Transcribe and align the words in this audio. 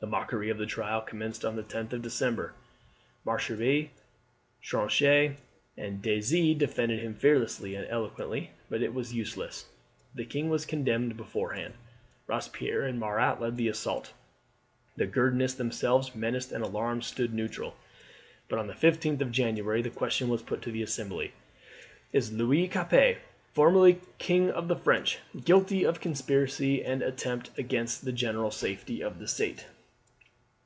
The 0.00 0.10
mockery 0.10 0.50
of 0.50 0.58
the 0.58 0.66
trial 0.66 1.00
commenced 1.00 1.46
on 1.46 1.56
the 1.56 1.62
10th 1.62 1.94
of 1.94 2.02
December. 2.02 2.52
Malesherbes, 3.24 3.88
Tronchet, 4.62 5.38
and 5.78 6.02
Deseze 6.02 6.58
defended 6.58 6.98
him 7.02 7.14
fearlessly 7.14 7.74
and 7.74 7.86
eloquently, 7.88 8.50
but 8.68 8.82
it 8.82 8.92
was 8.92 9.14
useless 9.14 9.64
the 10.14 10.26
king 10.26 10.50
was 10.50 10.66
condemned 10.66 11.16
beforehand. 11.16 11.72
Robespierre 12.26 12.82
and 12.82 13.00
Marat 13.00 13.40
led 13.40 13.56
the 13.56 13.68
assault. 13.68 14.12
The 14.94 15.06
Girondists, 15.06 15.56
themselves 15.56 16.14
menaced 16.14 16.52
and 16.52 16.62
alarmed, 16.62 17.04
stood 17.04 17.32
neutral; 17.32 17.74
but 18.50 18.58
on 18.58 18.66
the 18.66 18.74
15th 18.74 19.22
of 19.22 19.32
January 19.32 19.80
the 19.80 19.88
question 19.88 20.28
was 20.28 20.42
put 20.42 20.60
to 20.60 20.70
the 20.70 20.82
Assembly, 20.82 21.32
"Is 22.12 22.30
Louis 22.30 22.68
Capet, 22.68 23.20
formerly 23.54 24.00
King 24.18 24.50
of 24.50 24.68
the 24.68 24.76
French, 24.76 25.20
guilty 25.46 25.82
of 25.82 26.02
conspiracy 26.02 26.84
and 26.84 27.00
attempt 27.00 27.58
against 27.58 28.04
the 28.04 28.12
general 28.12 28.50
safety 28.50 29.02
of 29.02 29.18
the 29.18 29.26
state?" 29.26 29.64